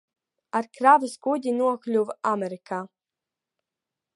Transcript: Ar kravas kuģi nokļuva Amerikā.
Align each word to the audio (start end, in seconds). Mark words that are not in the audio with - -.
Ar 0.59 0.67
kravas 0.77 1.13
kuģi 1.27 1.53
nokļuva 1.59 2.15
Amerikā. 2.33 2.81